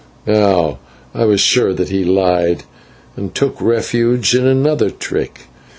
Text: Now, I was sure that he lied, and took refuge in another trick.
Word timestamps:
Now, 0.25 0.79
I 1.13 1.25
was 1.25 1.39
sure 1.41 1.73
that 1.73 1.89
he 1.89 2.03
lied, 2.03 2.63
and 3.15 3.35
took 3.35 3.61
refuge 3.61 4.33
in 4.33 4.47
another 4.47 4.89
trick. 4.89 5.41